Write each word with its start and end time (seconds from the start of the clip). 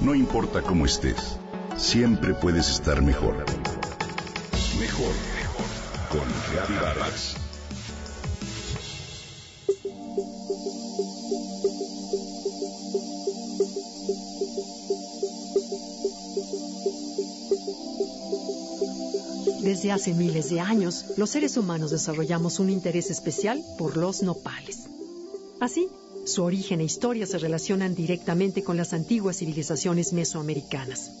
No 0.00 0.14
importa 0.14 0.62
cómo 0.62 0.84
estés, 0.84 1.38
siempre 1.76 2.34
puedes 2.34 2.68
estar 2.68 3.00
mejor. 3.02 3.36
Mejor, 4.78 5.14
mejor. 5.36 5.66
Con 6.10 6.28
Reavivadas. 6.52 7.36
Desde 19.62 19.92
hace 19.92 20.12
miles 20.12 20.50
de 20.50 20.60
años, 20.60 21.06
los 21.16 21.30
seres 21.30 21.56
humanos 21.56 21.90
desarrollamos 21.90 22.60
un 22.60 22.68
interés 22.68 23.10
especial 23.10 23.62
por 23.78 23.96
los 23.96 24.22
nopales. 24.22 24.93
Así, 25.64 25.88
su 26.26 26.42
origen 26.42 26.82
e 26.82 26.84
historia 26.84 27.26
se 27.26 27.38
relacionan 27.38 27.94
directamente 27.94 28.62
con 28.62 28.76
las 28.76 28.92
antiguas 28.92 29.38
civilizaciones 29.38 30.12
mesoamericanas. 30.12 31.12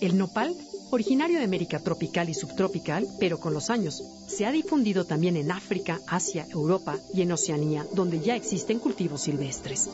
El 0.00 0.18
nopal, 0.18 0.56
originario 0.90 1.38
de 1.38 1.44
América 1.44 1.78
tropical 1.78 2.28
y 2.28 2.34
subtropical, 2.34 3.06
pero 3.20 3.38
con 3.38 3.54
los 3.54 3.70
años, 3.70 4.02
se 4.26 4.44
ha 4.44 4.50
difundido 4.50 5.04
también 5.04 5.36
en 5.36 5.52
África, 5.52 6.00
Asia, 6.08 6.48
Europa 6.50 6.98
y 7.14 7.22
en 7.22 7.30
Oceanía, 7.30 7.86
donde 7.92 8.18
ya 8.18 8.34
existen 8.34 8.80
cultivos 8.80 9.20
silvestres. 9.20 9.88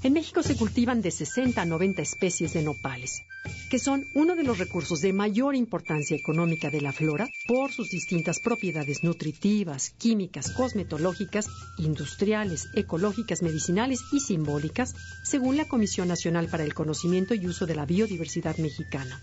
En 0.00 0.12
México 0.12 0.44
se 0.44 0.56
cultivan 0.56 1.02
de 1.02 1.10
60 1.10 1.60
a 1.60 1.64
90 1.64 2.02
especies 2.02 2.52
de 2.52 2.62
nopales, 2.62 3.22
que 3.68 3.80
son 3.80 4.06
uno 4.14 4.36
de 4.36 4.44
los 4.44 4.56
recursos 4.56 5.00
de 5.00 5.12
mayor 5.12 5.56
importancia 5.56 6.16
económica 6.16 6.70
de 6.70 6.80
la 6.80 6.92
flora 6.92 7.26
por 7.48 7.72
sus 7.72 7.90
distintas 7.90 8.38
propiedades 8.38 9.02
nutritivas, 9.02 9.90
químicas, 9.98 10.52
cosmetológicas, 10.52 11.48
industriales, 11.78 12.68
ecológicas, 12.74 13.42
medicinales 13.42 14.00
y 14.12 14.20
simbólicas, 14.20 14.94
según 15.24 15.56
la 15.56 15.66
Comisión 15.66 16.06
Nacional 16.06 16.46
para 16.46 16.62
el 16.62 16.74
Conocimiento 16.74 17.34
y 17.34 17.48
Uso 17.48 17.66
de 17.66 17.74
la 17.74 17.84
Biodiversidad 17.84 18.56
Mexicana. 18.58 19.20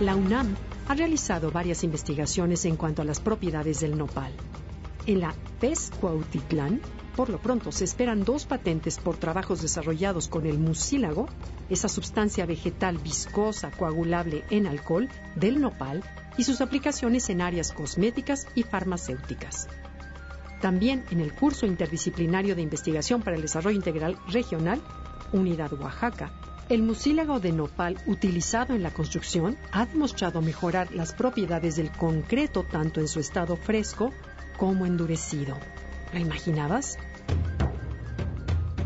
La 0.00 0.14
UNAM 0.14 0.54
ha 0.86 0.94
realizado 0.94 1.50
varias 1.50 1.82
investigaciones 1.82 2.64
en 2.64 2.76
cuanto 2.76 3.02
a 3.02 3.04
las 3.04 3.18
propiedades 3.18 3.80
del 3.80 3.98
nopal. 3.98 4.32
En 5.06 5.18
la 5.18 5.34
PES 5.58 5.90
Cuautitlán, 6.00 6.80
por 7.18 7.30
lo 7.30 7.38
pronto 7.38 7.72
se 7.72 7.82
esperan 7.82 8.22
dos 8.22 8.46
patentes 8.46 8.96
por 8.98 9.16
trabajos 9.16 9.60
desarrollados 9.60 10.28
con 10.28 10.46
el 10.46 10.56
mucílago, 10.56 11.28
esa 11.68 11.88
sustancia 11.88 12.46
vegetal 12.46 12.98
viscosa 12.98 13.72
coagulable 13.72 14.44
en 14.50 14.68
alcohol 14.68 15.08
del 15.34 15.60
nopal, 15.60 16.04
y 16.36 16.44
sus 16.44 16.60
aplicaciones 16.60 17.28
en 17.28 17.40
áreas 17.40 17.72
cosméticas 17.72 18.46
y 18.54 18.62
farmacéuticas. 18.62 19.66
También 20.60 21.04
en 21.10 21.18
el 21.18 21.34
curso 21.34 21.66
interdisciplinario 21.66 22.54
de 22.54 22.62
investigación 22.62 23.20
para 23.20 23.34
el 23.34 23.42
desarrollo 23.42 23.76
integral 23.76 24.16
regional, 24.28 24.80
Unidad 25.32 25.72
Oaxaca, 25.72 26.30
el 26.68 26.84
mucílago 26.84 27.40
de 27.40 27.50
nopal 27.50 27.96
utilizado 28.06 28.76
en 28.76 28.84
la 28.84 28.92
construcción 28.92 29.58
ha 29.72 29.86
demostrado 29.86 30.40
mejorar 30.40 30.94
las 30.94 31.14
propiedades 31.14 31.74
del 31.74 31.90
concreto 31.90 32.62
tanto 32.62 33.00
en 33.00 33.08
su 33.08 33.18
estado 33.18 33.56
fresco 33.56 34.12
como 34.56 34.86
endurecido. 34.86 35.58
¿Lo 36.12 36.20
imaginabas? 36.20 36.96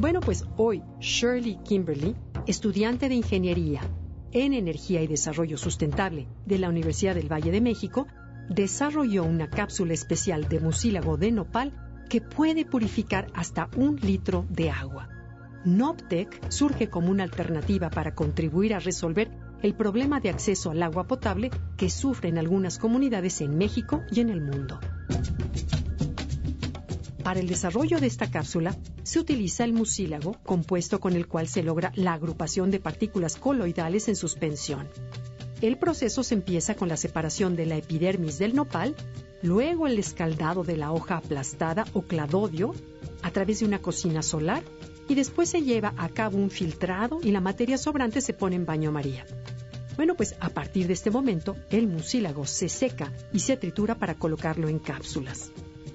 Bueno, 0.03 0.19
pues 0.19 0.45
hoy 0.57 0.83
Shirley 0.99 1.61
Kimberly, 1.65 2.17
estudiante 2.49 3.09
de 3.09 3.15
Ingeniería 3.15 3.83
en 4.33 4.53
Energía 4.53 5.01
y 5.01 5.07
Desarrollo 5.07 5.57
Sustentable 5.57 6.27
de 6.45 6.59
la 6.59 6.69
Universidad 6.69 7.15
del 7.15 7.31
Valle 7.31 7.53
de 7.53 7.61
México, 7.61 8.09
desarrolló 8.49 9.23
una 9.23 9.49
cápsula 9.49 9.95
especial 9.95 10.49
de 10.49 10.59
mucílago 10.59 11.19
de 11.19 11.31
nopal 11.31 11.73
que 12.09 12.21
puede 12.21 12.65
purificar 12.65 13.29
hasta 13.33 13.71
un 13.77 13.95
litro 13.95 14.45
de 14.51 14.71
agua. 14.71 15.09
Noptec 15.65 16.51
surge 16.51 16.91
como 16.91 17.09
una 17.09 17.23
alternativa 17.23 17.89
para 17.89 18.17
contribuir 18.17 18.75
a 18.75 18.81
resolver 18.81 19.31
el 19.63 19.77
problema 19.77 20.19
de 20.19 20.31
acceso 20.31 20.73
al 20.73 20.83
agua 20.83 21.07
potable 21.07 21.53
que 21.77 21.89
sufren 21.89 22.39
algunas 22.39 22.81
comunidades 22.81 23.41
en 23.41 23.57
México 23.57 24.03
y 24.11 24.19
en 24.19 24.31
el 24.31 24.41
mundo. 24.41 24.81
Para 27.23 27.39
el 27.39 27.47
desarrollo 27.47 28.01
de 28.01 28.09
esta 28.09 28.31
cápsula 28.31 28.77
se 29.05 29.21
utiliza 29.21 29.63
el 29.65 29.73
mucílago, 29.73 30.37
compuesto 30.43 30.99
con 30.99 31.15
el 31.15 31.29
cual 31.29 31.47
se 31.47 31.63
logra 31.63 31.93
la 31.95 32.15
agrupación 32.15 32.71
de 32.73 32.81
partículas 32.81 33.37
coloidales 33.37 34.09
en 34.09 34.17
suspensión. 34.17 34.89
El 35.61 35.79
proceso 35.79 36.25
se 36.25 36.35
empieza 36.35 36.75
con 36.75 36.89
la 36.89 36.97
separación 36.97 37.55
de 37.55 37.67
la 37.67 37.77
epidermis 37.77 38.39
del 38.39 38.57
nopal, 38.57 38.97
luego 39.43 39.87
el 39.87 40.01
escaldado 40.01 40.65
de 40.65 40.77
la 40.77 40.91
hoja 40.91 41.19
aplastada 41.19 41.85
o 41.93 42.03
cladodio 42.03 42.75
a 43.23 43.31
través 43.31 43.61
de 43.61 43.67
una 43.67 43.79
cocina 43.79 44.23
solar 44.23 44.65
y 45.09 45.15
después 45.15 45.49
se 45.49 45.63
lleva 45.63 45.95
a 45.97 46.09
cabo 46.09 46.39
un 46.39 46.51
filtrado 46.51 47.21
y 47.23 47.31
la 47.31 47.41
materia 47.41 47.79
sobrante 47.79 48.21
se 48.21 48.35
pone 48.35 48.57
en 48.57 48.67
baño 48.67 48.91
María. 48.91 49.25
Bueno, 49.97 50.17
pues 50.17 50.35
a 50.41 50.49
partir 50.49 50.89
de 50.89 50.95
este 50.95 51.13
momento 51.13 51.55
el 51.71 51.87
mucílago 51.87 52.47
se 52.47 52.69
seca 52.69 53.13
y 53.33 53.39
se 53.39 53.57
tritura 53.57 53.95
para 53.95 54.17
colocarlo 54.17 54.69
en 54.69 54.81
cápsulas. 54.81 55.53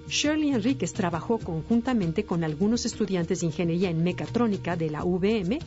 Shirley 0.10 0.52
Enríquez 0.52 0.94
trabajó 0.94 1.38
conjuntamente 1.38 2.24
con 2.24 2.44
algunos 2.44 2.86
estudiantes 2.86 3.42
de 3.42 3.48
ingeniería 3.48 3.90
en 3.90 4.04
mecatrónica 4.04 4.76
de 4.76 4.90
la 4.90 5.04
UVM, 5.04 5.60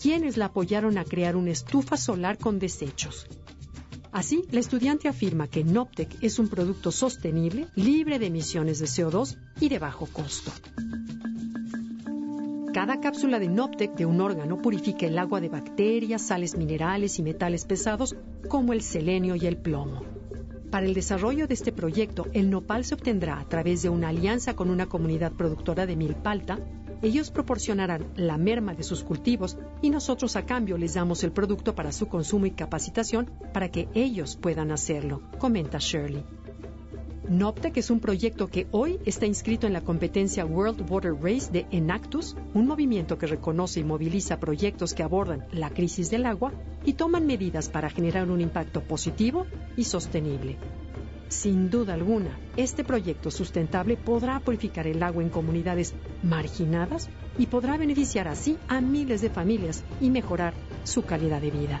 quienes 0.00 0.36
la 0.36 0.46
apoyaron 0.46 0.96
a 0.96 1.04
crear 1.04 1.36
una 1.36 1.50
estufa 1.50 1.96
solar 1.96 2.38
con 2.38 2.58
desechos. 2.58 3.26
Así, 4.12 4.44
la 4.50 4.60
estudiante 4.60 5.08
afirma 5.08 5.46
que 5.46 5.62
Noptec 5.62 6.16
es 6.20 6.38
un 6.38 6.48
producto 6.48 6.90
sostenible, 6.90 7.68
libre 7.76 8.18
de 8.18 8.26
emisiones 8.26 8.78
de 8.78 8.86
CO2 8.86 9.36
y 9.60 9.68
de 9.68 9.78
bajo 9.78 10.06
costo. 10.06 10.50
Cada 12.72 13.00
cápsula 13.00 13.38
de 13.38 13.48
Noptec 13.48 13.94
de 13.96 14.06
un 14.06 14.20
órgano 14.20 14.62
purifica 14.62 15.06
el 15.06 15.18
agua 15.18 15.40
de 15.40 15.48
bacterias, 15.48 16.22
sales 16.22 16.56
minerales 16.56 17.18
y 17.18 17.22
metales 17.22 17.64
pesados 17.64 18.16
como 18.48 18.72
el 18.72 18.82
selenio 18.82 19.36
y 19.36 19.46
el 19.46 19.56
plomo. 19.56 20.09
Para 20.70 20.86
el 20.86 20.94
desarrollo 20.94 21.48
de 21.48 21.54
este 21.54 21.72
proyecto, 21.72 22.28
el 22.32 22.48
nopal 22.48 22.84
se 22.84 22.94
obtendrá 22.94 23.40
a 23.40 23.48
través 23.48 23.82
de 23.82 23.88
una 23.88 24.08
alianza 24.08 24.54
con 24.54 24.70
una 24.70 24.86
comunidad 24.86 25.32
productora 25.32 25.84
de 25.84 25.96
milpalta. 25.96 26.60
Ellos 27.02 27.32
proporcionarán 27.32 28.12
la 28.14 28.38
merma 28.38 28.74
de 28.74 28.84
sus 28.84 29.02
cultivos 29.02 29.58
y 29.82 29.90
nosotros 29.90 30.36
a 30.36 30.46
cambio 30.46 30.78
les 30.78 30.94
damos 30.94 31.24
el 31.24 31.32
producto 31.32 31.74
para 31.74 31.90
su 31.90 32.06
consumo 32.06 32.46
y 32.46 32.52
capacitación 32.52 33.32
para 33.52 33.70
que 33.70 33.88
ellos 33.94 34.36
puedan 34.36 34.70
hacerlo, 34.70 35.22
comenta 35.38 35.78
Shirley. 35.78 36.24
Noptec 37.30 37.76
es 37.76 37.90
un 37.90 38.00
proyecto 38.00 38.48
que 38.48 38.66
hoy 38.72 38.98
está 39.06 39.24
inscrito 39.24 39.68
en 39.68 39.72
la 39.72 39.82
competencia 39.82 40.44
World 40.44 40.90
Water 40.90 41.14
Race 41.14 41.48
de 41.52 41.64
Enactus, 41.70 42.34
un 42.54 42.66
movimiento 42.66 43.18
que 43.18 43.28
reconoce 43.28 43.78
y 43.78 43.84
moviliza 43.84 44.40
proyectos 44.40 44.94
que 44.94 45.04
abordan 45.04 45.46
la 45.52 45.70
crisis 45.70 46.10
del 46.10 46.26
agua 46.26 46.52
y 46.84 46.94
toman 46.94 47.28
medidas 47.28 47.68
para 47.68 47.88
generar 47.88 48.28
un 48.28 48.40
impacto 48.40 48.80
positivo 48.80 49.46
y 49.76 49.84
sostenible. 49.84 50.56
Sin 51.28 51.70
duda 51.70 51.94
alguna, 51.94 52.36
este 52.56 52.82
proyecto 52.82 53.30
sustentable 53.30 53.96
podrá 53.96 54.40
purificar 54.40 54.88
el 54.88 55.00
agua 55.00 55.22
en 55.22 55.28
comunidades 55.28 55.94
marginadas 56.24 57.10
y 57.38 57.46
podrá 57.46 57.76
beneficiar 57.76 58.26
así 58.26 58.58
a 58.66 58.80
miles 58.80 59.20
de 59.20 59.30
familias 59.30 59.84
y 60.00 60.10
mejorar 60.10 60.52
su 60.82 61.02
calidad 61.02 61.40
de 61.40 61.52
vida. 61.52 61.80